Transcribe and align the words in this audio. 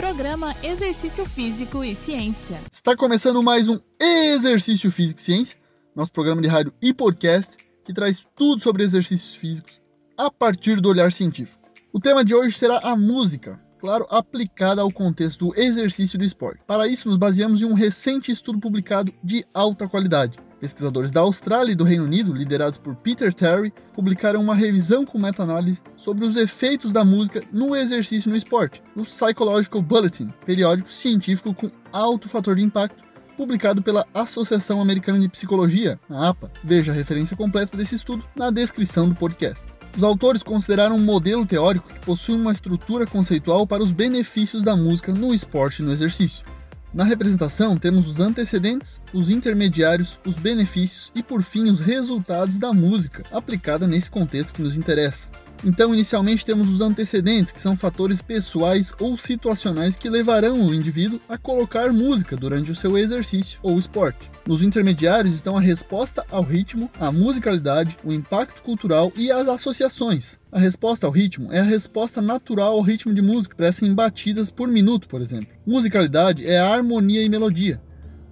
Programa 0.00 0.56
Exercício 0.62 1.26
Físico 1.26 1.84
e 1.84 1.94
Ciência. 1.94 2.58
Está 2.72 2.96
começando 2.96 3.42
mais 3.42 3.68
um 3.68 3.78
Exercício 4.00 4.90
Físico 4.90 5.20
e 5.20 5.22
Ciência, 5.22 5.58
nosso 5.94 6.10
programa 6.10 6.40
de 6.40 6.48
rádio 6.48 6.72
e 6.80 6.94
podcast 6.94 7.58
que 7.84 7.92
traz 7.92 8.26
tudo 8.34 8.62
sobre 8.62 8.82
exercícios 8.82 9.34
físicos 9.34 9.78
a 10.16 10.30
partir 10.30 10.80
do 10.80 10.88
olhar 10.88 11.12
científico. 11.12 11.60
O 11.92 12.00
tema 12.00 12.24
de 12.24 12.34
hoje 12.34 12.56
será 12.56 12.78
a 12.78 12.96
música, 12.96 13.58
claro, 13.78 14.06
aplicada 14.08 14.80
ao 14.80 14.90
contexto 14.90 15.48
do 15.48 15.60
exercício 15.60 16.18
do 16.18 16.24
esporte. 16.24 16.62
Para 16.66 16.88
isso, 16.88 17.06
nos 17.06 17.18
baseamos 17.18 17.60
em 17.60 17.66
um 17.66 17.74
recente 17.74 18.32
estudo 18.32 18.58
publicado 18.58 19.12
de 19.22 19.44
alta 19.52 19.86
qualidade 19.86 20.38
Pesquisadores 20.60 21.10
da 21.10 21.20
Austrália 21.20 21.72
e 21.72 21.74
do 21.74 21.84
Reino 21.84 22.04
Unido, 22.04 22.34
liderados 22.34 22.78
por 22.78 22.94
Peter 22.94 23.32
Terry, 23.32 23.72
publicaram 23.94 24.42
uma 24.42 24.54
revisão 24.54 25.06
com 25.06 25.18
meta-análise 25.18 25.80
sobre 25.96 26.26
os 26.26 26.36
efeitos 26.36 26.92
da 26.92 27.02
música 27.02 27.42
no 27.50 27.74
exercício 27.74 28.30
no 28.30 28.36
esporte, 28.36 28.82
no 28.94 29.04
Psychological 29.04 29.80
Bulletin, 29.80 30.26
periódico 30.44 30.92
científico 30.92 31.54
com 31.54 31.70
alto 31.90 32.28
fator 32.28 32.56
de 32.56 32.62
impacto, 32.62 33.02
publicado 33.38 33.80
pela 33.80 34.06
Associação 34.12 34.82
Americana 34.82 35.18
de 35.18 35.30
Psicologia, 35.30 35.98
a 36.10 36.28
APA. 36.28 36.52
Veja 36.62 36.92
a 36.92 36.94
referência 36.94 37.34
completa 37.34 37.74
desse 37.74 37.94
estudo 37.94 38.22
na 38.36 38.50
descrição 38.50 39.08
do 39.08 39.14
podcast. 39.14 39.64
Os 39.96 40.04
autores 40.04 40.42
consideraram 40.42 40.96
um 40.96 41.00
modelo 41.00 41.46
teórico 41.46 41.88
que 41.88 42.00
possui 42.00 42.36
uma 42.36 42.52
estrutura 42.52 43.06
conceitual 43.06 43.66
para 43.66 43.82
os 43.82 43.90
benefícios 43.90 44.62
da 44.62 44.76
música 44.76 45.12
no 45.12 45.32
esporte 45.32 45.80
e 45.80 45.84
no 45.84 45.90
exercício. 45.90 46.44
Na 46.92 47.04
representação, 47.04 47.76
temos 47.76 48.08
os 48.08 48.18
antecedentes, 48.18 49.00
os 49.14 49.30
intermediários, 49.30 50.18
os 50.26 50.34
benefícios 50.34 51.12
e, 51.14 51.22
por 51.22 51.40
fim, 51.40 51.70
os 51.70 51.80
resultados 51.80 52.58
da 52.58 52.72
música 52.72 53.22
aplicada 53.30 53.86
nesse 53.86 54.10
contexto 54.10 54.54
que 54.54 54.62
nos 54.62 54.76
interessa. 54.76 55.28
Então, 55.62 55.92
inicialmente 55.92 56.44
temos 56.44 56.70
os 56.70 56.80
antecedentes, 56.80 57.52
que 57.52 57.60
são 57.60 57.76
fatores 57.76 58.22
pessoais 58.22 58.94
ou 58.98 59.18
situacionais 59.18 59.96
que 59.96 60.08
levarão 60.08 60.60
o 60.66 60.74
indivíduo 60.74 61.20
a 61.28 61.36
colocar 61.36 61.92
música 61.92 62.34
durante 62.36 62.70
o 62.70 62.74
seu 62.74 62.96
exercício 62.96 63.58
ou 63.62 63.78
esporte. 63.78 64.30
Nos 64.46 64.62
intermediários 64.62 65.34
estão 65.34 65.56
a 65.56 65.60
resposta 65.60 66.24
ao 66.30 66.42
ritmo, 66.42 66.90
a 66.98 67.12
musicalidade, 67.12 67.98
o 68.02 68.12
impacto 68.12 68.62
cultural 68.62 69.12
e 69.14 69.30
as 69.30 69.48
associações. 69.48 70.40
A 70.50 70.58
resposta 70.58 71.06
ao 71.06 71.12
ritmo 71.12 71.52
é 71.52 71.60
a 71.60 71.64
resposta 71.64 72.22
natural 72.22 72.72
ao 72.72 72.82
ritmo 72.82 73.12
de 73.12 73.20
música, 73.20 73.54
parece 73.54 73.84
em 73.84 73.94
batidas 73.94 74.50
por 74.50 74.66
minuto, 74.66 75.08
por 75.08 75.20
exemplo. 75.20 75.48
Musicalidade 75.66 76.46
é 76.46 76.58
a 76.58 76.68
harmonia 76.68 77.22
e 77.22 77.28
melodia. 77.28 77.80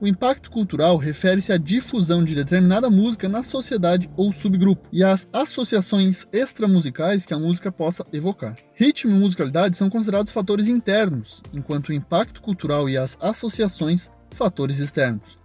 O 0.00 0.06
impacto 0.06 0.48
cultural 0.48 0.96
refere-se 0.96 1.52
à 1.52 1.56
difusão 1.56 2.22
de 2.22 2.32
determinada 2.32 2.88
música 2.88 3.28
na 3.28 3.42
sociedade 3.42 4.08
ou 4.16 4.32
subgrupo 4.32 4.88
e 4.92 5.02
às 5.02 5.26
associações 5.32 6.24
extramusicais 6.32 7.26
que 7.26 7.34
a 7.34 7.38
música 7.38 7.72
possa 7.72 8.06
evocar. 8.12 8.54
Ritmo 8.74 9.10
e 9.10 9.18
musicalidade 9.18 9.76
são 9.76 9.90
considerados 9.90 10.30
fatores 10.30 10.68
internos, 10.68 11.42
enquanto 11.52 11.88
o 11.88 11.92
impacto 11.92 12.40
cultural 12.40 12.88
e 12.88 12.96
as 12.96 13.18
associações 13.20 14.08
fatores 14.30 14.78
externos. 14.78 15.36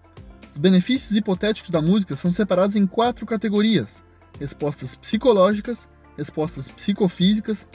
Os 0.53 0.59
benefícios 0.59 1.15
hipotéticos 1.15 1.71
da 1.71 1.81
música 1.81 2.15
são 2.15 2.31
separados 2.31 2.75
em 2.75 2.85
quatro 2.85 3.25
categorias: 3.25 4.03
respostas 4.39 4.93
psicológicas, 4.93 5.89
respostas 6.15 6.67
psicofísicas, 6.67 7.65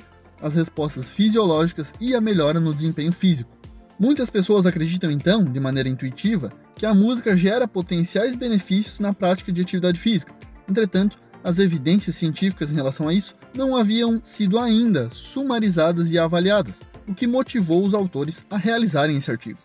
as 0.40 0.54
respostas 0.54 1.08
fisiológicas 1.08 1.92
e 2.00 2.14
a 2.14 2.20
melhora 2.20 2.60
no 2.60 2.72
desempenho 2.72 3.10
físico. 3.10 3.57
Muitas 3.98 4.30
pessoas 4.30 4.64
acreditam 4.64 5.10
então, 5.10 5.44
de 5.44 5.58
maneira 5.58 5.88
intuitiva, 5.88 6.52
que 6.76 6.86
a 6.86 6.94
música 6.94 7.36
gera 7.36 7.66
potenciais 7.66 8.36
benefícios 8.36 9.00
na 9.00 9.12
prática 9.12 9.50
de 9.50 9.60
atividade 9.60 9.98
física. 9.98 10.32
Entretanto, 10.68 11.18
as 11.42 11.58
evidências 11.58 12.14
científicas 12.14 12.70
em 12.70 12.76
relação 12.76 13.08
a 13.08 13.12
isso 13.12 13.34
não 13.56 13.76
haviam 13.76 14.20
sido 14.22 14.56
ainda 14.56 15.10
sumarizadas 15.10 16.12
e 16.12 16.18
avaliadas, 16.18 16.80
o 17.08 17.14
que 17.14 17.26
motivou 17.26 17.84
os 17.84 17.92
autores 17.92 18.46
a 18.50 18.56
realizarem 18.56 19.16
esse 19.16 19.30
artigo. 19.30 19.58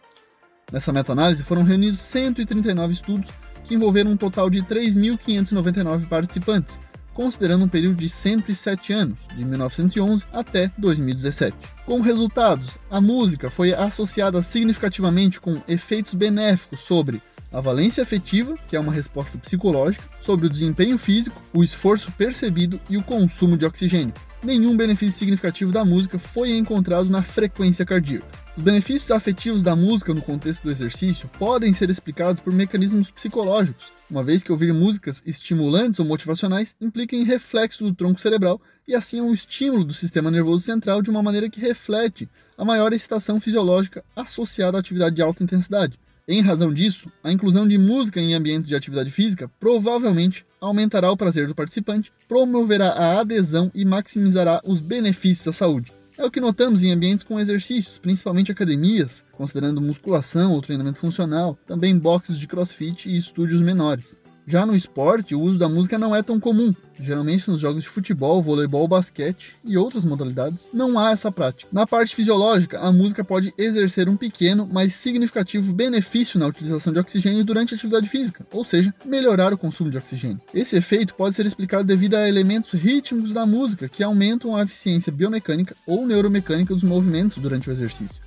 Nessa 0.71 0.91
meta-análise 0.91 1.43
foram 1.43 1.61
reunidos 1.61 1.99
139 2.01 2.93
estudos 2.93 3.29
que 3.63 3.75
envolveram 3.75 4.11
um 4.11 4.17
total 4.17 4.49
de 4.49 4.63
3.599 4.63 6.07
participantes, 6.07 6.79
considerando 7.13 7.65
um 7.65 7.67
período 7.67 7.95
de 7.95 8.09
107 8.09 8.93
anos, 8.93 9.19
de 9.35 9.45
1911 9.45 10.25
até 10.31 10.71
2017. 10.77 11.55
Com 11.85 12.01
resultados, 12.01 12.77
a 12.89 12.99
música 12.99 13.49
foi 13.49 13.73
associada 13.73 14.41
significativamente 14.41 15.39
com 15.39 15.61
efeitos 15.67 16.13
benéficos 16.13 16.81
sobre 16.81 17.21
a 17.53 17.61
valência 17.61 18.01
afetiva, 18.01 18.55
que 18.67 18.75
é 18.75 18.79
uma 18.79 18.91
resposta 18.91 19.37
psicológica, 19.37 20.03
sobre 20.19 20.47
o 20.47 20.49
desempenho 20.49 20.97
físico, 20.97 21.39
o 21.53 21.63
esforço 21.63 22.11
percebido 22.13 22.81
e 22.89 22.97
o 22.97 23.03
consumo 23.03 23.55
de 23.55 23.65
oxigênio. 23.65 24.13
Nenhum 24.43 24.75
benefício 24.75 25.17
significativo 25.17 25.71
da 25.71 25.85
música 25.85 26.19
foi 26.19 26.57
encontrado 26.57 27.09
na 27.09 27.21
frequência 27.21 27.85
cardíaca. 27.85 28.43
Os 28.57 28.63
benefícios 28.63 29.09
afetivos 29.09 29.63
da 29.63 29.75
música 29.75 30.13
no 30.13 30.21
contexto 30.21 30.63
do 30.63 30.71
exercício 30.71 31.29
podem 31.39 31.71
ser 31.73 31.89
explicados 31.89 32.39
por 32.39 32.53
mecanismos 32.53 33.09
psicológicos, 33.09 33.93
uma 34.11 34.23
vez 34.23 34.43
que 34.43 34.51
ouvir 34.51 34.73
músicas 34.73 35.23
estimulantes 35.25 35.99
ou 35.99 36.05
motivacionais 36.05 36.75
implica 36.79 37.15
em 37.15 37.23
reflexo 37.23 37.83
do 37.83 37.95
tronco 37.95 38.19
cerebral 38.19 38.61
e 38.87 38.93
assim 38.93 39.19
é 39.19 39.23
um 39.23 39.33
estímulo 39.33 39.83
do 39.83 39.93
sistema 39.93 40.29
nervoso 40.29 40.63
central 40.63 41.01
de 41.01 41.09
uma 41.09 41.23
maneira 41.23 41.49
que 41.49 41.59
reflete 41.59 42.29
a 42.57 42.65
maior 42.65 42.93
excitação 42.93 43.39
fisiológica 43.39 44.03
associada 44.15 44.77
à 44.77 44.79
atividade 44.79 45.15
de 45.15 45.21
alta 45.21 45.43
intensidade. 45.43 45.97
Em 46.25 46.39
razão 46.39 46.73
disso, 46.73 47.11
a 47.21 47.33
inclusão 47.33 47.67
de 47.67 47.77
música 47.77 48.17
em 48.17 48.33
ambientes 48.33 48.69
de 48.69 48.75
atividade 48.75 49.11
física 49.11 49.51
provavelmente 49.59 50.45
aumentará 50.61 51.11
o 51.11 51.17
prazer 51.17 51.47
do 51.47 51.55
participante, 51.55 52.13
promoverá 52.29 52.87
a 52.91 53.19
adesão 53.19 53.69
e 53.75 53.83
maximizará 53.83 54.61
os 54.63 54.79
benefícios 54.79 55.49
à 55.49 55.51
saúde. 55.51 55.91
É 56.17 56.23
o 56.23 56.31
que 56.31 56.39
notamos 56.39 56.81
em 56.81 56.93
ambientes 56.93 57.25
com 57.25 57.39
exercícios, 57.39 57.97
principalmente 57.97 58.53
academias, 58.53 59.21
considerando 59.33 59.81
musculação 59.81 60.53
ou 60.53 60.61
treinamento 60.61 60.99
funcional, 60.99 61.57
também 61.67 61.97
boxes 61.97 62.37
de 62.37 62.47
crossfit 62.47 63.09
e 63.09 63.17
estúdios 63.17 63.61
menores. 63.61 64.15
Já 64.45 64.65
no 64.65 64.75
esporte, 64.75 65.33
o 65.33 65.39
uso 65.39 65.57
da 65.57 65.69
música 65.69 65.97
não 65.97 66.13
é 66.13 66.21
tão 66.21 66.39
comum. 66.39 66.73
Geralmente 66.99 67.49
nos 67.49 67.61
jogos 67.61 67.83
de 67.83 67.89
futebol, 67.89 68.41
voleibol, 68.41 68.87
basquete 68.87 69.55
e 69.63 69.77
outras 69.77 70.03
modalidades 70.03 70.67
não 70.73 70.99
há 70.99 71.11
essa 71.11 71.31
prática. 71.31 71.69
Na 71.71 71.87
parte 71.87 72.13
fisiológica, 72.13 72.79
a 72.79 72.91
música 72.91 73.23
pode 73.23 73.53
exercer 73.57 74.09
um 74.09 74.17
pequeno, 74.17 74.67
mas 74.71 74.93
significativo 74.93 75.73
benefício 75.73 76.37
na 76.39 76.47
utilização 76.47 76.91
de 76.91 76.99
oxigênio 76.99 77.43
durante 77.43 77.73
a 77.73 77.77
atividade 77.77 78.09
física, 78.09 78.45
ou 78.51 78.65
seja, 78.65 78.93
melhorar 79.05 79.53
o 79.53 79.57
consumo 79.57 79.89
de 79.89 79.97
oxigênio. 79.97 80.41
Esse 80.53 80.75
efeito 80.75 81.15
pode 81.15 81.35
ser 81.35 81.45
explicado 81.45 81.85
devido 81.85 82.15
a 82.15 82.27
elementos 82.27 82.73
rítmicos 82.73 83.31
da 83.31 83.45
música 83.45 83.87
que 83.87 84.03
aumentam 84.03 84.55
a 84.55 84.63
eficiência 84.63 85.11
biomecânica 85.11 85.75
ou 85.87 86.05
neuromecânica 86.05 86.73
dos 86.73 86.83
movimentos 86.83 87.37
durante 87.37 87.69
o 87.69 87.71
exercício. 87.71 88.21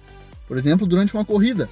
Por 0.49 0.57
exemplo, 0.57 0.87
durante 0.87 1.15
uma 1.15 1.25
corrida, 1.25 1.69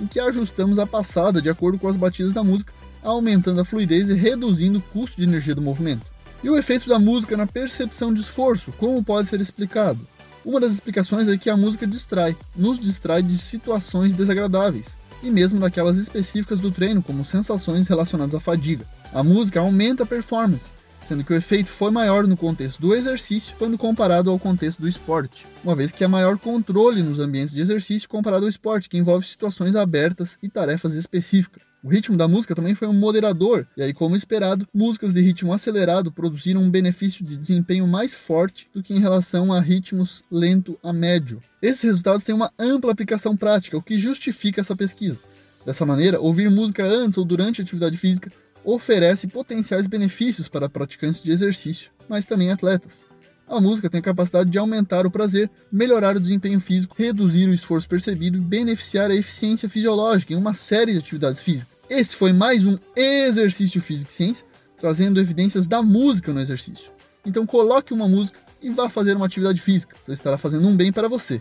em 0.00 0.06
que 0.06 0.20
ajustamos 0.20 0.78
a 0.78 0.86
passada 0.86 1.42
de 1.42 1.50
acordo 1.50 1.78
com 1.78 1.88
as 1.88 1.96
batidas 1.96 2.32
da 2.32 2.44
música 2.44 2.72
aumentando 3.02 3.60
a 3.60 3.64
fluidez 3.64 4.08
e 4.08 4.14
reduzindo 4.14 4.78
o 4.78 4.82
custo 4.82 5.16
de 5.16 5.24
energia 5.24 5.54
do 5.54 5.62
movimento. 5.62 6.06
E 6.42 6.48
o 6.48 6.56
efeito 6.56 6.88
da 6.88 6.98
música 6.98 7.36
na 7.36 7.46
percepção 7.46 8.12
de 8.14 8.20
esforço, 8.20 8.72
como 8.72 9.02
pode 9.02 9.28
ser 9.28 9.40
explicado? 9.40 10.00
Uma 10.44 10.60
das 10.60 10.72
explicações 10.72 11.28
é 11.28 11.36
que 11.36 11.50
a 11.50 11.56
música 11.56 11.86
distrai, 11.86 12.36
nos 12.54 12.78
distrai 12.78 13.22
de 13.22 13.36
situações 13.36 14.14
desagradáveis, 14.14 14.96
e 15.22 15.30
mesmo 15.30 15.58
daquelas 15.58 15.96
específicas 15.96 16.60
do 16.60 16.70
treino, 16.70 17.02
como 17.02 17.24
sensações 17.24 17.88
relacionadas 17.88 18.34
à 18.34 18.40
fadiga. 18.40 18.86
A 19.12 19.22
música 19.22 19.60
aumenta 19.60 20.04
a 20.04 20.06
performance, 20.06 20.70
sendo 21.08 21.24
que 21.24 21.32
o 21.32 21.36
efeito 21.36 21.70
foi 21.70 21.90
maior 21.90 22.26
no 22.26 22.36
contexto 22.36 22.80
do 22.80 22.94
exercício 22.94 23.54
quando 23.58 23.78
comparado 23.78 24.30
ao 24.30 24.38
contexto 24.38 24.80
do 24.80 24.88
esporte, 24.88 25.46
uma 25.64 25.74
vez 25.74 25.90
que 25.90 26.04
há 26.04 26.08
maior 26.08 26.38
controle 26.38 27.02
nos 27.02 27.18
ambientes 27.18 27.54
de 27.54 27.60
exercício 27.60 28.08
comparado 28.08 28.44
ao 28.44 28.48
esporte, 28.50 28.88
que 28.88 28.98
envolve 28.98 29.26
situações 29.26 29.74
abertas 29.74 30.38
e 30.42 30.48
tarefas 30.48 30.94
específicas. 30.94 31.62
O 31.88 31.90
ritmo 31.90 32.18
da 32.18 32.28
música 32.28 32.54
também 32.54 32.74
foi 32.74 32.86
um 32.86 32.92
moderador, 32.92 33.66
e 33.74 33.82
aí, 33.82 33.94
como 33.94 34.14
esperado, 34.14 34.68
músicas 34.74 35.14
de 35.14 35.22
ritmo 35.22 35.54
acelerado 35.54 36.12
produziram 36.12 36.60
um 36.60 36.70
benefício 36.70 37.24
de 37.24 37.34
desempenho 37.34 37.88
mais 37.88 38.12
forte 38.12 38.68
do 38.74 38.82
que 38.82 38.92
em 38.92 39.00
relação 39.00 39.54
a 39.54 39.58
ritmos 39.58 40.22
lento 40.30 40.78
a 40.82 40.92
médio. 40.92 41.40
Esses 41.62 41.84
resultados 41.84 42.22
têm 42.24 42.34
uma 42.34 42.52
ampla 42.58 42.92
aplicação 42.92 43.34
prática, 43.34 43.78
o 43.78 43.82
que 43.82 43.98
justifica 43.98 44.60
essa 44.60 44.76
pesquisa. 44.76 45.18
Dessa 45.64 45.86
maneira, 45.86 46.20
ouvir 46.20 46.50
música 46.50 46.84
antes 46.84 47.16
ou 47.16 47.24
durante 47.24 47.62
a 47.62 47.64
atividade 47.64 47.96
física 47.96 48.30
oferece 48.62 49.26
potenciais 49.26 49.86
benefícios 49.86 50.46
para 50.46 50.68
praticantes 50.68 51.22
de 51.22 51.32
exercício, 51.32 51.90
mas 52.06 52.26
também 52.26 52.50
atletas. 52.50 53.06
A 53.48 53.62
música 53.62 53.88
tem 53.88 54.00
a 54.00 54.02
capacidade 54.02 54.50
de 54.50 54.58
aumentar 54.58 55.06
o 55.06 55.10
prazer, 55.10 55.48
melhorar 55.72 56.18
o 56.18 56.20
desempenho 56.20 56.60
físico, 56.60 56.94
reduzir 56.98 57.48
o 57.48 57.54
esforço 57.54 57.88
percebido 57.88 58.36
e 58.36 58.42
beneficiar 58.42 59.10
a 59.10 59.14
eficiência 59.14 59.70
fisiológica 59.70 60.34
em 60.34 60.36
uma 60.36 60.52
série 60.52 60.92
de 60.92 60.98
atividades 60.98 61.40
físicas. 61.40 61.77
Esse 61.90 62.14
foi 62.14 62.34
mais 62.34 62.66
um 62.66 62.76
Exercício 62.94 63.80
Físico 63.80 64.10
e 64.10 64.14
Ciência, 64.14 64.46
trazendo 64.76 65.18
evidências 65.20 65.66
da 65.66 65.82
música 65.82 66.32
no 66.34 66.40
exercício. 66.40 66.92
Então 67.24 67.46
coloque 67.46 67.94
uma 67.94 68.06
música 68.06 68.38
e 68.60 68.68
vá 68.68 68.90
fazer 68.90 69.16
uma 69.16 69.24
atividade 69.24 69.60
física, 69.60 69.96
você 70.04 70.12
estará 70.12 70.36
fazendo 70.36 70.68
um 70.68 70.76
bem 70.76 70.92
para 70.92 71.08
você. 71.08 71.40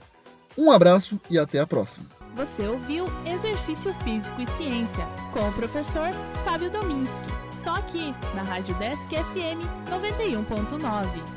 Um 0.57 0.71
abraço 0.71 1.19
e 1.29 1.37
até 1.37 1.59
a 1.59 1.67
próxima. 1.67 2.05
Você 2.35 2.65
ouviu 2.65 3.05
Exercício 3.25 3.93
Físico 4.05 4.41
e 4.41 4.47
Ciência 4.57 5.05
com 5.33 5.49
o 5.49 5.51
professor 5.51 6.09
Fábio 6.45 6.69
Dominski. 6.69 7.27
Só 7.61 7.75
aqui, 7.75 8.13
na 8.33 8.43
Rádio 8.43 8.75
Desk 8.75 9.09
FM 9.09 9.59
91.9. 9.89 11.36